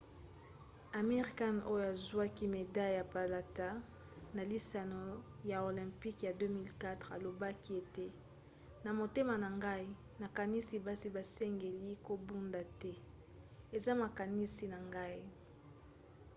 amir 0.99 1.25
khan 1.37 1.55
oyo 1.71 1.85
azwaki 1.93 2.45
medaille 2.55 2.97
ya 2.99 3.03
palata 3.13 3.67
na 4.35 4.43
lisano 4.51 4.99
ya 5.51 5.57
olympique 5.69 6.23
ya 6.27 6.33
2004 6.39 7.13
alobaki 7.15 7.71
ete 7.81 8.07
na 8.83 8.91
motema 8.99 9.35
na 9.43 9.49
ngai 9.57 9.87
nakanisi 10.21 10.75
basi 10.85 11.07
basengeli 11.15 11.89
kobunda 12.07 12.61
te. 12.81 12.93
eza 13.77 13.91
makanisi 14.03 14.65
na 14.73 14.79
ngai. 14.89 15.21